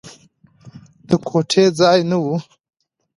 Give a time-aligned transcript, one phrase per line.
[1.07, 2.25] د ګوتې ځای نه و.